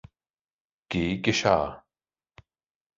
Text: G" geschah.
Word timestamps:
G" 0.89 1.21
geschah. 1.21 1.85